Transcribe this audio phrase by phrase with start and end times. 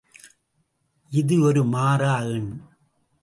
[1.11, 2.51] இது ஒரு மாறா எண்.